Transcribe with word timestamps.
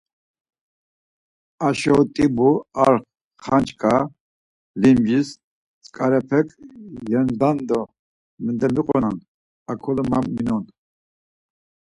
Aşo 1.67 1.95
t̆ibu, 2.13 2.49
ar 2.83 2.93
xanç̌a 3.43 3.93
limcis 4.81 5.29
tzǩarepek 5.81 6.47
yemzdan 7.11 7.57
do 7.67 7.79
mendamiqonan 8.43 9.15
akolen 9.71 10.07
ma 10.11 10.19
minon. 10.35 10.63